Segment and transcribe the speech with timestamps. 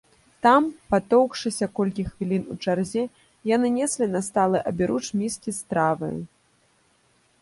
[0.43, 3.03] Там, патоўкшыся колькі хвілін у чарзе,
[3.55, 6.15] яны неслі на сталы аберуч міскі з страваю.